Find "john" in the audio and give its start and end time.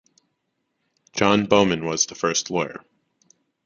1.13-1.45